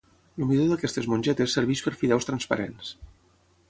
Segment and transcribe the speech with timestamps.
[0.43, 2.95] El midó d'aquestes mongetes serveix per fideus transparents.